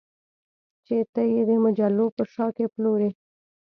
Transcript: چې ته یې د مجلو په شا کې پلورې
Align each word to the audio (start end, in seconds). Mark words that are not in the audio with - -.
چې 0.85 0.95
ته 1.13 1.21
یې 1.31 1.41
د 1.49 1.51
مجلو 1.63 2.05
په 2.15 2.23
شا 2.33 2.47
کې 2.55 2.65
پلورې 2.73 3.09